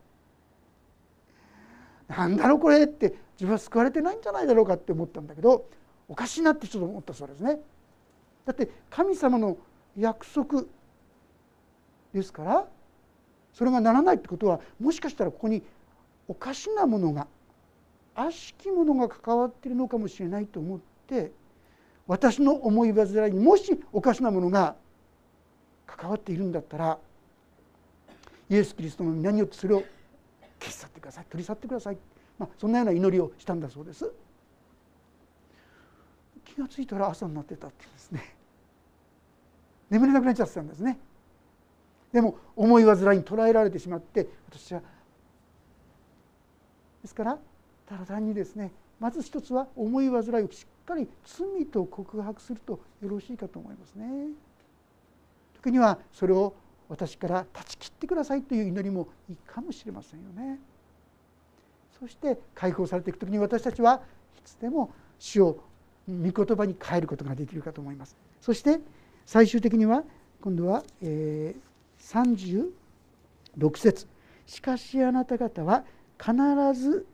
[2.17, 5.65] なんだろうこれって自分は救われてないんじゃないだろうかって思ったんだけど
[6.07, 7.59] おかしいなってちょっと思ったそうですね。
[8.45, 9.57] だって神様の
[9.97, 10.63] 約束
[12.13, 12.67] ですから
[13.53, 15.63] それがならないってことはもしかしたらここに
[16.27, 17.27] おかしなものが
[18.15, 21.31] 悪しきものが関わっているのかもしれないと思って
[22.07, 24.75] 私の思い煩いにもしおかしなものが
[25.85, 26.97] 関わっているんだったら
[28.49, 29.83] イエス・キリストの皆によってそれを
[30.61, 31.97] 消し去ってください取り去ってください、
[32.37, 34.11] まあ、そんなような祈りをしたんだそうです。
[36.45, 38.35] 気が付いたら朝になってたっていうんですね。
[39.89, 40.99] 眠れなくなっちゃってたんですね。
[42.11, 44.81] でも思い煩いに捉えられてしまって私は
[47.01, 47.39] ですから
[47.85, 54.33] ただ単にですねまず一つは思い煩いをしっかり罪と告白するとよろしいかと思いますね。
[55.53, 56.53] 時にはそれを
[56.91, 60.59] 私から断ち切ってくださいという祈りもいいかもしれませんよね。
[61.97, 64.01] そして解放されていく時に私たちは
[64.37, 65.63] いつでも主を
[66.09, 68.17] 御言葉に変えることができるかと思います。
[68.41, 68.81] そして
[69.25, 70.03] 最終的には
[70.41, 72.71] 今度は、えー、
[73.55, 74.05] 36節
[74.45, 75.85] しかしあなた方は
[76.19, 76.33] 必
[76.77, 77.07] ず、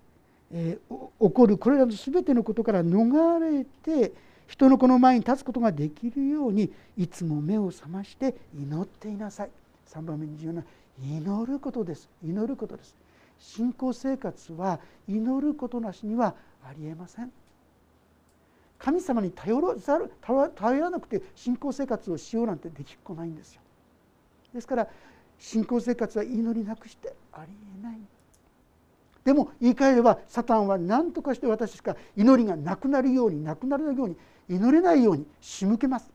[0.54, 4.12] え、起こるこれらの全てのことから逃れて
[4.48, 9.52] 人の子の前に立つことができるようにいつも目を覚まして祈っていなさい。
[9.88, 10.64] 3番目に重要な
[11.02, 12.10] 祈ることです。
[12.24, 12.96] 祈ることです。
[13.40, 17.32] 信仰生活は祈ることなしにはありえません。
[18.80, 20.12] 神様に頼らざる
[20.56, 23.62] 頼らなくて信仰生活をしようなんてできっこないんですよ。
[24.54, 24.88] ですから
[25.40, 28.00] 信仰生活は祈りなくしてありえない。
[29.24, 34.16] でも言い換えればサタンは何とかして私しか祈りがなくなるようになくなるように
[34.48, 36.10] 祈れないように仕向けます。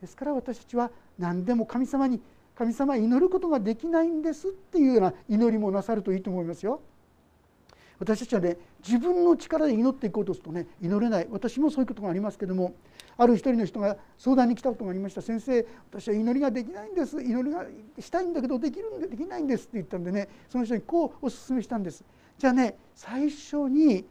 [0.00, 2.20] ですから私たちは何でも神様に
[2.54, 6.80] 神様祈ることができないんですっていうような祈りもなさるといいと思いますよ。
[7.98, 11.28] 私たちはね自分の力で祈っていこうとするとね祈れない。
[11.30, 12.74] 私もそういうことがありますけども
[13.18, 15.20] ある一人の人が相談に来たことがありました。
[15.20, 17.22] 先生私は祈りができないんです。
[17.22, 17.66] 祈りが
[17.98, 22.04] したいんだけどできるんでできないんですって言ったんでねその人にこうお勧めしたんです。
[22.38, 24.06] じゃあね最初に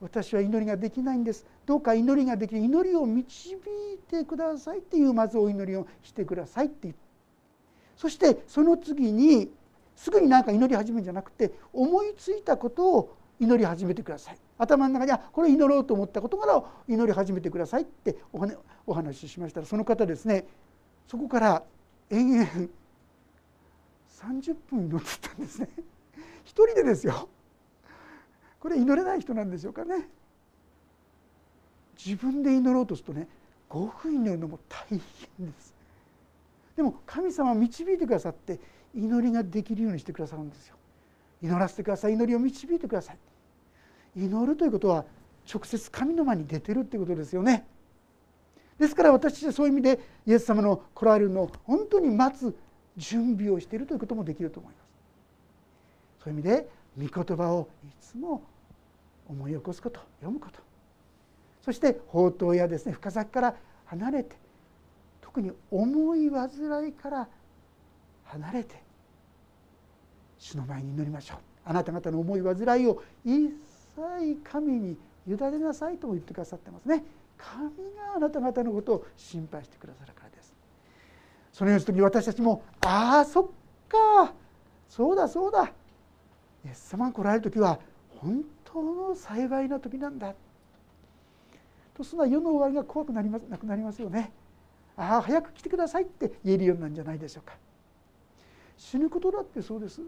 [0.00, 1.44] 私は祈りができないんです。
[1.66, 7.05] どうか祈りができる祈りを導いてくださいっていうまずお祈りをしてくださいって言って
[7.96, 9.50] そしてその次に
[9.96, 14.38] すぐに何か祈り始めるんじゃなくて思いついたことを祈り始めてください。
[14.58, 18.16] 頭の中にあこれ祈ろうと思ったことから祈り始めてくださいって
[18.86, 20.46] お話ししましたらその方ですね
[21.06, 21.62] そこから
[22.10, 22.50] 延々
[24.22, 25.68] 30分祈ってたんですね。
[26.44, 27.28] 一人でですよ。
[28.60, 30.08] これ祈れない人なんでしょうかね。
[32.02, 33.28] 自分で祈ろうとするとね
[33.70, 35.75] 5分祈るのも大変です。
[36.76, 38.60] でも神様は導いてくださって
[38.94, 40.76] 祈りができるようにしてくださるんですよ。
[41.42, 42.14] 祈らせてください。
[42.14, 43.18] 祈りを導いてください。
[44.16, 45.04] 祈るということは
[45.52, 47.66] 直接神の前に出てるっていうことですよね。
[48.78, 52.54] ですから私はそういう意味でイエス様の来られるのを本当に待つ
[52.96, 56.24] 準備をしているということもできると思います。
[56.24, 56.68] そういう意味で
[56.98, 58.42] 御言葉をいつも
[59.28, 60.60] 思い起こすこと読むこと。
[61.62, 63.56] そして宝刀やですね深崎から
[63.86, 64.36] 離れて
[65.36, 67.28] 特に重い患いから
[68.24, 68.82] 離れて
[70.38, 71.38] 主の前に祈りましょう。
[71.66, 73.50] あなた方の重い患いを一
[73.94, 74.96] 切神に
[75.28, 77.04] 委ねなさいとも言ってくださってますね。
[77.36, 80.54] 神があなた方のことを心配してくださるからです。
[81.52, 83.44] そのような時に私たちもああそっ
[83.90, 84.32] か。
[84.88, 85.64] そうだそうだ。
[86.64, 87.78] イエス様が来られる時は
[88.08, 90.34] 本当の幸いな時なんだ。
[91.94, 94.32] とそんな世の終わりが怖くなりますなくなりますよね。
[94.96, 97.54] ああ早く来てくださいって言えるようなんじゃないでしょうか。
[98.76, 100.00] 死ぬことだってそうです。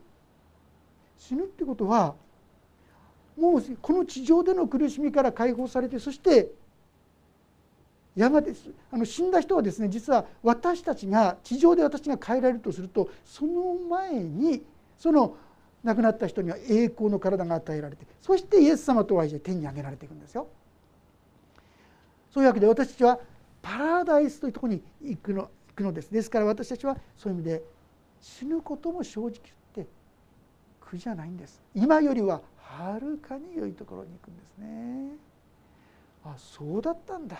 [1.18, 2.14] 死ぬってことは
[3.36, 6.50] もうこの地上での苦しみから解放されてそして
[8.16, 8.52] やがて
[8.90, 14.64] あの死んだ人はですね実は私たちが地上で私が変えられるとするとその前に
[14.98, 15.36] その
[15.84, 20.48] 亡くなった人には栄光の体が与えられてそしてイエス様とはいえ天に上げられていくんですよ。
[22.34, 23.20] そういうわけで私たちは
[23.62, 26.12] パラダイスというところに行くの行くのです。
[26.12, 27.62] ですから私たちはそういう意味で
[28.20, 29.90] 死ぬことも正直言って
[30.80, 31.62] 苦じゃないんです。
[31.74, 35.16] 今よりははるかに良いところに行くんですね。
[36.24, 37.38] あそうだったんだ。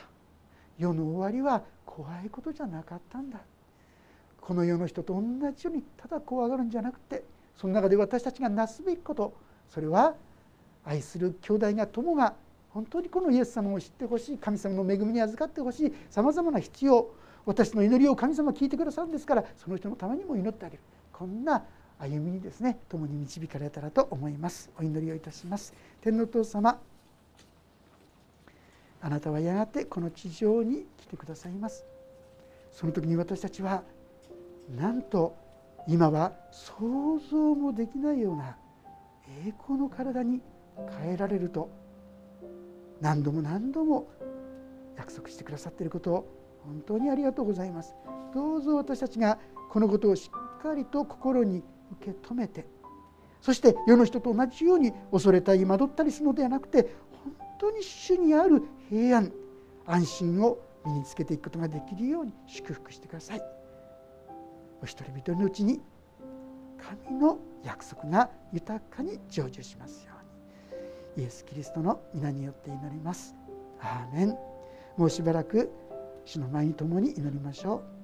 [0.79, 3.41] 世の終わりは怖いことじゃなかったんだ
[4.41, 7.25] この世の人と同じようにただ怖がるんじゃなくて
[7.57, 9.35] その中で私たちがなすべきこと
[9.69, 10.15] それは
[10.85, 12.35] 愛する兄弟が友が
[12.71, 17.11] 本当にこのイエス様を知ってほしい神様の恵みに預かってほしいさまざまな必要
[17.47, 20.83] 私の祈りを神様聞いてくださるんですからその人のためにも祈ってあげる。
[21.13, 21.65] こんな
[21.99, 24.71] 歩みにですね共に導かれたらと思います。
[24.79, 25.73] お祈りをいたします。
[26.03, 26.79] 天皇父様
[29.01, 31.85] あなたはやがてこの地上に来てくださいます。
[32.73, 33.83] その時に私たちは
[34.77, 35.35] なんと
[35.87, 38.57] 今は想像もできないような
[39.47, 40.41] 栄光の体に
[41.01, 41.71] 変えられると
[43.01, 44.11] 何度も何度も
[44.97, 47.95] 約束してくださっていることを本当にありがとうございます。
[48.35, 49.39] どうぞ私たちが
[49.71, 52.67] このことをしっかりと心に受け止めて
[53.41, 56.95] そして世の人と同じように恐れたり惑ったりするのではなくて
[57.25, 59.33] 本当に主にある平安
[59.87, 63.43] 安心を身につけていくことができるように祝福してください。
[64.81, 65.81] お一人一人のうちに
[67.09, 70.13] 神の約束が豊かに成就しますよ
[71.19, 73.35] イエス・キリストの皆によって祈ります。
[73.81, 74.37] アーメン。
[74.97, 75.69] もうしばらく
[76.25, 77.98] 主の前に共に祈りましょう。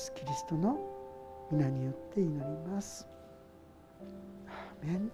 [0.00, 0.78] ス・キリストの
[1.50, 3.06] 皆によって祈ります。
[4.48, 5.12] アーメン